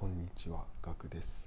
[0.00, 1.46] こんにちは、ガクです。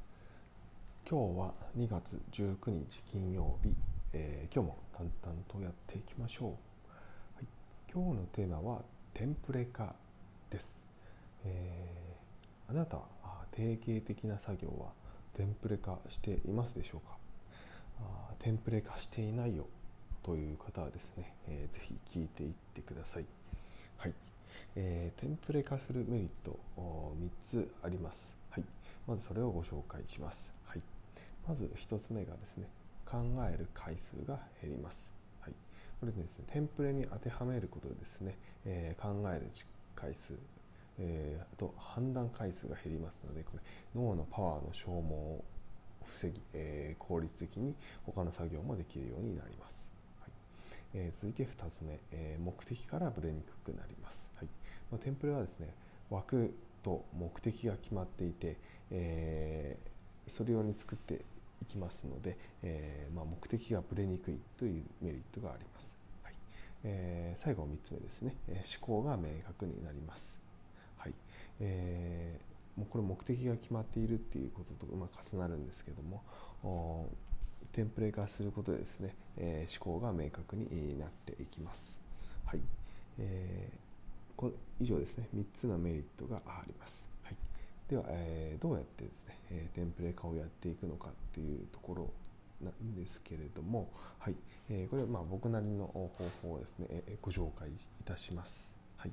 [1.09, 3.73] 今日は2月19日金曜日、
[4.13, 6.49] えー今日も淡々とやっていきましょう。
[6.49, 7.45] はい、
[7.91, 8.83] 今日のテーマは
[9.15, 9.95] テンプレ化
[10.51, 10.85] です。
[11.43, 12.99] えーあなた
[13.49, 14.91] 定型的な作業は
[15.33, 17.17] テンプレ化していますでしょうか？
[18.01, 19.65] あテンプレ化していないよ
[20.21, 23.25] という方はですね、えーぜひ聞いていってください。
[23.97, 24.13] はい、
[24.75, 28.42] えーテンプレ化するメリット3つあります。
[29.07, 30.53] まずそれをご紹介します。
[30.65, 30.81] はい、
[31.47, 32.67] まず1つ目がですね、
[33.05, 33.17] 考
[33.49, 35.11] える回数が減ります。
[35.41, 35.53] はい、
[35.99, 39.47] これですね、テンプレに当てはめることでですね、えー考える
[39.95, 40.33] 回数、
[40.99, 43.59] えーあと判断回数が減りますので、これ
[43.95, 45.43] 脳のパワーの消耗を
[46.05, 47.75] 防ぎ、えー効率的に
[48.05, 49.91] 他の作業もできるようになります。
[50.21, 50.31] はい
[50.93, 54.31] えー続いて2つ目、え目的からぶれにくくなります。
[54.37, 54.47] はい
[54.91, 55.73] まあテンプレはですね
[56.09, 56.53] 枠
[56.83, 58.57] と目的が決まっていて、
[58.91, 59.93] えー
[60.25, 61.25] それ用に作って
[61.61, 65.93] いきますので、えーまあ、目的がぶれにくいというメリットがあります。
[66.23, 66.33] はい
[66.85, 70.39] えー最後3つ目ですね、えー思考が明確になります。
[70.97, 71.13] はい
[71.59, 76.23] えーもうこれ目的が決まっているっていうこととま重なるんですけども
[77.71, 81.99] テンプレ化することでですね、えー思考が明確になっていきます。
[82.45, 82.61] はい
[83.19, 83.82] えー
[84.79, 87.07] 以上ですね3つのメリットがあります。
[87.23, 87.35] はい、
[87.89, 92.11] では、えーどうやってですね、えーテンプレ化をやっていくのかっていうところ
[92.61, 94.35] なんですけれども、はい
[94.69, 98.73] えーこれはまあ僕なりの方法をですね、えーご紹介いたします。
[98.97, 99.11] はい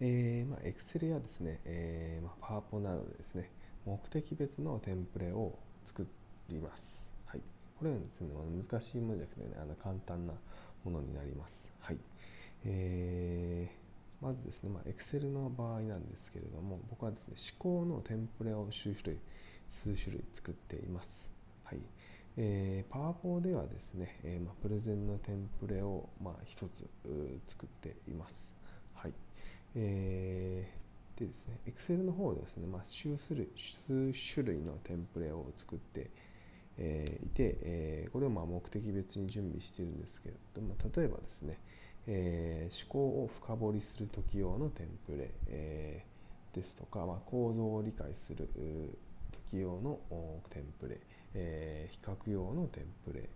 [0.00, 3.50] えーまあ、Excel やですね、えーまあ、パワポなどでですね
[3.86, 6.06] 目的別のテンプレを作
[6.48, 7.12] ります。
[7.26, 7.40] はい、
[7.78, 10.32] これはですね難しいものじゃなくて、ね、あの簡単な
[10.84, 11.70] ものになります。
[11.80, 11.98] はい
[12.64, 13.84] えー
[14.24, 19.18] まずですね、まあ、Excel の場合なんですけれども僕はですね思考のテンプレを数種類
[19.68, 21.30] 数種類作っています。
[21.64, 21.78] はい
[22.36, 26.88] えー、パワポではですね、えーまあ、プレゼンのテンプレを、まあ、一つ
[27.46, 28.54] 作っています。
[28.94, 29.12] はい
[29.74, 30.84] えー
[31.20, 36.10] でですね、Excel の方でですね、まあ、数種類数種類のテンプレを作って、
[36.76, 41.58] えーいて、えーこれをまあ目的別に準備しているんですけれども、例えばですね、
[42.06, 46.14] えー思考を深掘りする時用のテンプレ、えー
[46.56, 48.48] ですとか、まあ、構造を理解する
[49.50, 49.98] 時用の
[50.50, 51.00] テンプレ、
[51.34, 53.28] えー比較用のテンプレ、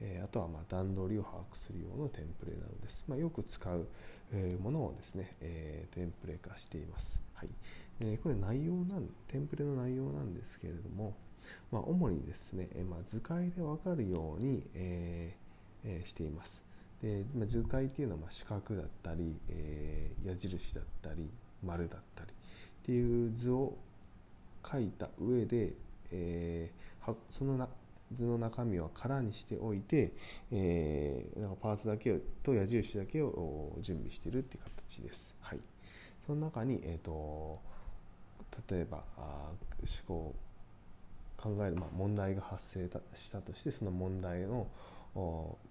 [0.00, 3.04] えーあとはまあ段取りを把握する用のテンプレなどです。
[3.08, 3.88] まあ、よく使う、
[4.62, 7.20] ものをですね、えーテンプレ化しています。
[7.34, 7.48] はい
[8.00, 11.14] えーこれ内容なんテンプレの内容なんですけれども、
[11.72, 16.67] まあ、主にですね、えまあ、図解で分かるように、えーえーしています。
[17.02, 21.30] でまあ図解っていうのはまあ四角だったり、えー矢印だったり
[21.64, 23.76] 丸だったりっていう図を
[24.70, 25.72] 書いた上で、
[26.12, 27.68] えーはそのな
[28.16, 30.12] 図の中身は空にしておいて、
[30.50, 35.36] えーなんかパーツだけと矢印だけを準備しているっていう形です。
[35.40, 35.58] はい、
[36.26, 37.60] その中に、えー、と
[38.70, 40.34] 例えばあ思考
[41.38, 44.66] 考える、まあ、問題が発生したとしてその問題の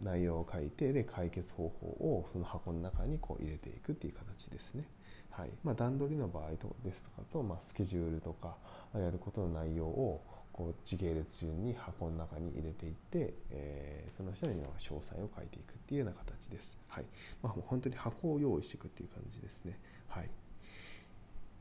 [0.01, 4.83] 内容を書いてで解決方法をその箱の中にこう入れていくっていう形ですね。
[5.31, 8.57] はいまあ、段取りの場合とですとかと、まあ、スケジュールとか
[8.95, 16.75] やることの内容をこう時系列順に箱の中に入れていって、えーその下に詳細を書いていくっていうような形です。
[16.87, 17.05] はい
[17.43, 19.77] まあ、本当に箱を用意していくっていう感じですね。
[20.07, 20.29] はい、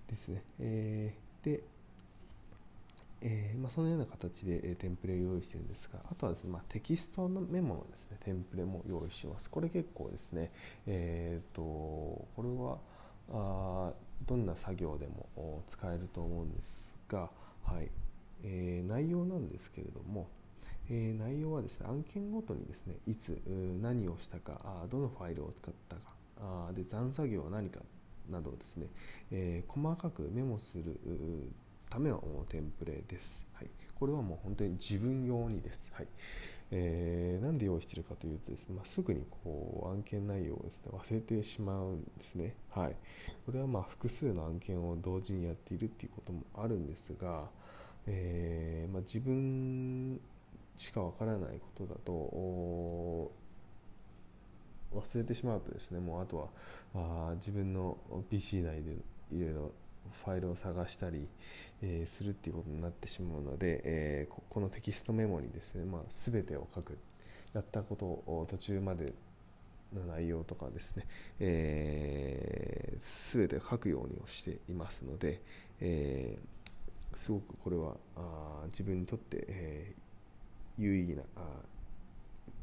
[0.09, 0.43] ですね。
[0.59, 1.63] えーで
[3.23, 8.19] えーまあ、そのような形で、えーテンプレを用意してるんですがあとはですね、まあ、テキストのメモのですね。
[8.21, 9.51] テンプレも用意してます。
[9.51, 10.53] これ結構ですね
[10.87, 12.79] えっ、とこれは
[13.31, 13.93] あ
[14.27, 17.31] どんな作業でも使えると思うんですが、
[17.65, 17.91] はい。
[18.43, 20.29] えー内容なんですけれども、
[20.91, 23.41] え内容はですね案件ごとにですねいつ
[23.81, 26.03] 何をしたかあどのファイルを使ったか
[26.41, 27.81] あで残作業は何か
[28.31, 28.87] などをですね、
[29.31, 30.99] え細かくメモする
[31.89, 33.47] ためのテンプレです。
[33.55, 35.89] はい、これはもう本当に自分用にです。
[35.93, 36.09] はい
[36.73, 42.55] えーなんで用意しているかというとですね、まあ、すぐにこう案件内容をですね忘れてしまうんですね。
[42.71, 42.97] はい、
[43.45, 47.45] これはまあ複数の案件を同時にやっているっていうこともあるんですが、
[48.07, 50.21] えーまあ、自分
[50.77, 53.33] しかわからないことだと
[54.95, 56.51] 忘れてしまうとですねもうあと
[56.95, 57.97] はあ自分の
[58.31, 58.97] PC 内で
[59.33, 59.73] いろいろ
[60.25, 61.29] ファイルを探したり、
[61.83, 66.99] えーするっていうことになってしまうので、えーここのテキストメモにですね、まあ、全てを書く。
[67.53, 69.15] やったことを途中まで
[69.95, 71.07] の内容とかですね、
[71.41, 75.41] えー、全て書くようにしていますので、
[75.81, 76.57] えー
[77.17, 79.95] すごくこれはあ自分にとって、え、
[80.77, 81.41] 有意義なあ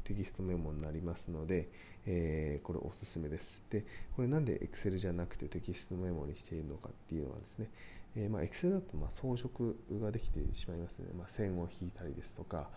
[0.04, 1.68] テキストメモになりますので、
[2.06, 3.62] えー、これおすすめです。
[3.70, 3.84] で、
[4.14, 7.70] これなんで Excel じゃなくてテキストメモにしているのかっていうのはですね、
[8.16, 12.68] えー、まあ Excel だとま装飾ができてしまいますので、まあ、線を引いたりですとか、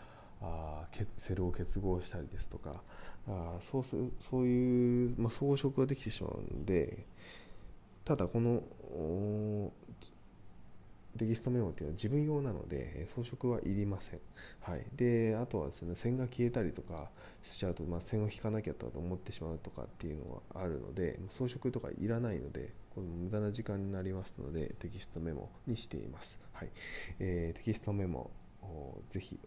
[0.42, 0.86] あ
[1.18, 2.82] セルを結合したりですとか
[3.28, 7.06] あそうすそういう、まあ、装飾ができてしまうので
[8.06, 8.62] ただこの
[11.18, 14.20] テキストメモっていうのは自分用なので装飾はいりません、
[14.62, 17.10] はい、であとはですね線が消えたりとか
[17.44, 26.70] しちゃうと、まあ、線を引かなきゃと思ってしまうとかっていうのはあるので装飾とかいらないのでこれ無駄な時間になりますのでテキストメモにしています、はい。
[27.20, 28.32] えー、テキストメモ。
[29.10, 29.40] ぜひ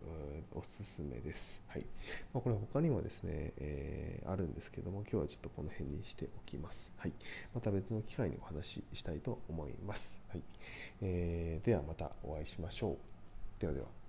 [0.53, 1.61] おすすめです。
[1.69, 1.87] はい
[2.33, 6.93] まあ、これ他にもですね、えー、あるんですけども、今日はちょっとこの辺にしておきます。
[6.97, 7.13] はい、
[7.55, 10.21] また別の機会にお話ししたいと思います。
[10.29, 10.43] はい
[11.03, 13.61] えー、ではまたお会いしましょう。
[13.61, 14.00] ではでは。